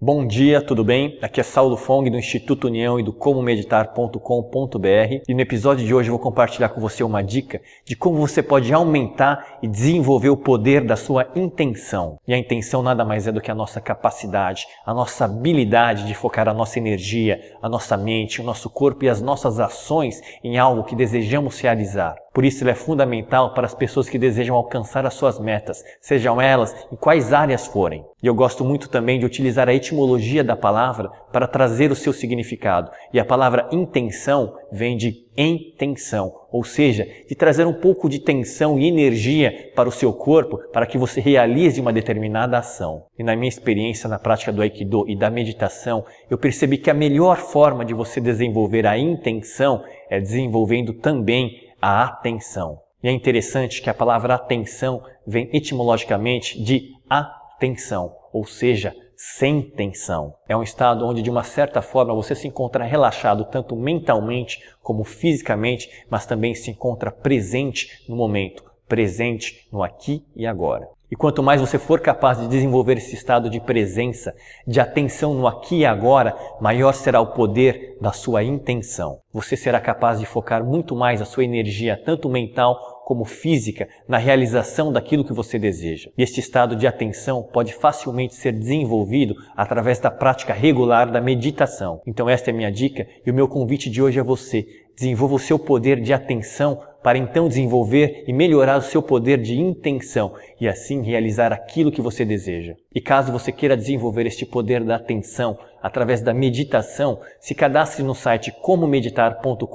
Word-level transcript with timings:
Bom 0.00 0.24
dia, 0.24 0.62
tudo 0.62 0.84
bem? 0.84 1.18
Aqui 1.20 1.40
é 1.40 1.42
Saulo 1.42 1.76
Fong 1.76 2.08
do 2.08 2.16
Instituto 2.16 2.68
União 2.68 3.00
e 3.00 3.02
do 3.02 3.12
comomeditar.com.br 3.12 5.22
e 5.26 5.34
no 5.34 5.40
episódio 5.40 5.84
de 5.84 5.92
hoje 5.92 6.08
eu 6.08 6.12
vou 6.12 6.22
compartilhar 6.22 6.68
com 6.68 6.80
você 6.80 7.02
uma 7.02 7.20
dica 7.20 7.60
de 7.84 7.96
como 7.96 8.16
você 8.16 8.40
pode 8.40 8.72
aumentar 8.72 9.58
e 9.60 9.66
desenvolver 9.66 10.28
o 10.28 10.36
poder 10.36 10.84
da 10.84 10.94
sua 10.94 11.28
intenção. 11.34 12.16
E 12.28 12.32
a 12.32 12.38
intenção 12.38 12.80
nada 12.80 13.04
mais 13.04 13.26
é 13.26 13.32
do 13.32 13.40
que 13.40 13.50
a 13.50 13.56
nossa 13.56 13.80
capacidade, 13.80 14.68
a 14.86 14.94
nossa 14.94 15.24
habilidade 15.24 16.06
de 16.06 16.14
focar 16.14 16.48
a 16.48 16.54
nossa 16.54 16.78
energia, 16.78 17.40
a 17.60 17.68
nossa 17.68 17.96
mente, 17.96 18.40
o 18.40 18.44
nosso 18.44 18.70
corpo 18.70 19.04
e 19.04 19.08
as 19.08 19.20
nossas 19.20 19.58
ações 19.58 20.22
em 20.44 20.58
algo 20.58 20.84
que 20.84 20.94
desejamos 20.94 21.58
realizar. 21.58 22.14
Por 22.38 22.44
isso, 22.44 22.62
ele 22.62 22.70
é 22.70 22.74
fundamental 22.76 23.52
para 23.52 23.66
as 23.66 23.74
pessoas 23.74 24.08
que 24.08 24.16
desejam 24.16 24.54
alcançar 24.54 25.04
as 25.04 25.14
suas 25.14 25.40
metas, 25.40 25.82
sejam 26.00 26.40
elas 26.40 26.72
em 26.92 26.94
quais 26.94 27.32
áreas 27.32 27.66
forem. 27.66 28.04
E 28.22 28.28
eu 28.28 28.34
gosto 28.34 28.64
muito 28.64 28.88
também 28.88 29.18
de 29.18 29.26
utilizar 29.26 29.68
a 29.68 29.74
etimologia 29.74 30.44
da 30.44 30.54
palavra 30.54 31.10
para 31.32 31.48
trazer 31.48 31.90
o 31.90 31.96
seu 31.96 32.12
significado. 32.12 32.92
E 33.12 33.18
a 33.18 33.24
palavra 33.24 33.68
intenção 33.72 34.54
vem 34.70 34.96
de 34.96 35.26
em 35.36 35.72
tensão, 35.78 36.32
ou 36.50 36.64
seja, 36.64 37.06
de 37.28 37.34
trazer 37.36 37.64
um 37.64 37.72
pouco 37.72 38.08
de 38.08 38.18
tensão 38.18 38.76
e 38.76 38.88
energia 38.88 39.70
para 39.74 39.88
o 39.88 39.92
seu 39.92 40.12
corpo 40.12 40.58
para 40.72 40.84
que 40.84 40.98
você 40.98 41.20
realize 41.20 41.80
uma 41.80 41.92
determinada 41.92 42.58
ação. 42.58 43.04
E 43.16 43.22
na 43.22 43.36
minha 43.36 43.48
experiência 43.48 44.08
na 44.08 44.18
prática 44.18 44.52
do 44.52 44.60
Aikido 44.60 45.08
e 45.08 45.16
da 45.16 45.30
meditação, 45.30 46.04
eu 46.28 46.36
percebi 46.36 46.76
que 46.76 46.90
a 46.90 46.94
melhor 46.94 47.36
forma 47.36 47.84
de 47.84 47.94
você 47.94 48.20
desenvolver 48.20 48.84
a 48.84 48.98
intenção 48.98 49.84
é 50.10 50.18
desenvolvendo 50.18 50.92
também 50.92 51.67
a 51.80 52.04
atenção. 52.04 52.80
E 53.02 53.08
é 53.08 53.12
interessante 53.12 53.80
que 53.80 53.88
a 53.88 53.94
palavra 53.94 54.34
atenção 54.34 55.02
vem 55.26 55.48
etimologicamente 55.52 56.60
de 56.62 56.90
atenção, 57.08 58.14
ou 58.32 58.44
seja, 58.44 58.94
sem 59.16 59.62
tensão. 59.62 60.34
É 60.48 60.56
um 60.56 60.62
estado 60.62 61.04
onde, 61.04 61.22
de 61.22 61.30
uma 61.30 61.42
certa 61.42 61.82
forma, 61.82 62.14
você 62.14 62.34
se 62.34 62.46
encontra 62.46 62.84
relaxado 62.84 63.44
tanto 63.44 63.74
mentalmente 63.74 64.62
como 64.80 65.02
fisicamente, 65.02 65.90
mas 66.08 66.24
também 66.24 66.54
se 66.54 66.70
encontra 66.70 67.10
presente 67.10 68.04
no 68.08 68.14
momento, 68.14 68.64
presente 68.88 69.68
no 69.70 69.82
aqui 69.82 70.24
e 70.34 70.46
agora. 70.46 70.88
E 71.10 71.16
quanto 71.16 71.42
mais 71.42 71.60
você 71.60 71.78
for 71.78 72.00
capaz 72.00 72.38
de 72.38 72.48
desenvolver 72.48 72.98
esse 72.98 73.14
estado 73.14 73.48
de 73.48 73.58
presença, 73.58 74.34
de 74.66 74.78
atenção 74.78 75.32
no 75.32 75.46
aqui 75.46 75.78
e 75.78 75.86
agora, 75.86 76.36
maior 76.60 76.92
será 76.92 77.18
o 77.18 77.32
poder 77.32 77.96
da 77.98 78.12
sua 78.12 78.44
intenção. 78.44 79.18
Você 79.32 79.56
será 79.56 79.80
capaz 79.80 80.18
de 80.20 80.26
focar 80.26 80.62
muito 80.62 80.94
mais 80.94 81.22
a 81.22 81.24
sua 81.24 81.44
energia, 81.44 82.00
tanto 82.04 82.28
mental 82.28 82.98
como 83.06 83.24
física, 83.24 83.88
na 84.06 84.18
realização 84.18 84.92
daquilo 84.92 85.24
que 85.24 85.32
você 85.32 85.58
deseja. 85.58 86.10
E 86.18 86.22
este 86.22 86.40
estado 86.40 86.76
de 86.76 86.86
atenção 86.86 87.42
pode 87.42 87.72
facilmente 87.72 88.34
ser 88.34 88.52
desenvolvido 88.52 89.34
através 89.56 89.98
da 89.98 90.10
prática 90.10 90.52
regular 90.52 91.10
da 91.10 91.22
meditação. 91.22 92.02
Então, 92.06 92.28
esta 92.28 92.50
é 92.50 92.52
minha 92.52 92.70
dica 92.70 93.06
e 93.24 93.30
o 93.30 93.34
meu 93.34 93.48
convite 93.48 93.88
de 93.88 94.02
hoje 94.02 94.20
a 94.20 94.22
você. 94.22 94.66
Desenvolva 94.94 95.36
o 95.36 95.38
seu 95.38 95.58
poder 95.58 96.02
de 96.02 96.12
atenção 96.12 96.82
para 97.02 97.18
então 97.18 97.48
desenvolver 97.48 98.24
e 98.26 98.32
melhorar 98.32 98.78
o 98.78 98.82
seu 98.82 99.02
poder 99.02 99.38
de 99.38 99.58
intenção 99.58 100.34
e 100.60 100.68
assim 100.68 101.02
realizar 101.02 101.52
aquilo 101.52 101.92
que 101.92 102.02
você 102.02 102.24
deseja. 102.24 102.74
E 102.94 103.00
caso 103.00 103.32
você 103.32 103.52
queira 103.52 103.76
desenvolver 103.76 104.26
este 104.26 104.44
poder 104.44 104.82
da 104.84 104.96
atenção 104.96 105.58
através 105.82 106.20
da 106.20 106.34
meditação, 106.34 107.20
se 107.40 107.54
cadastre 107.54 108.02
no 108.02 108.14
site 108.14 108.52
comomeditar.com.br, 108.60 109.66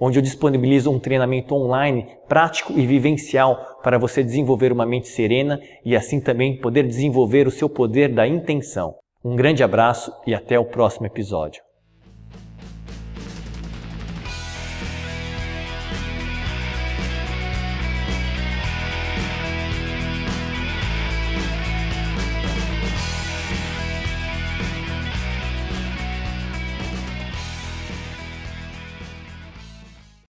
onde 0.00 0.18
eu 0.18 0.22
disponibilizo 0.22 0.90
um 0.90 0.98
treinamento 0.98 1.54
online 1.54 2.06
prático 2.28 2.72
e 2.76 2.86
vivencial 2.86 3.80
para 3.82 3.98
você 3.98 4.22
desenvolver 4.22 4.72
uma 4.72 4.86
mente 4.86 5.08
serena 5.08 5.60
e 5.84 5.96
assim 5.96 6.20
também 6.20 6.56
poder 6.56 6.86
desenvolver 6.86 7.46
o 7.46 7.50
seu 7.50 7.68
poder 7.68 8.12
da 8.12 8.26
intenção. 8.26 8.94
Um 9.24 9.34
grande 9.34 9.64
abraço 9.64 10.12
e 10.24 10.34
até 10.34 10.58
o 10.58 10.64
próximo 10.64 11.06
episódio. 11.06 11.65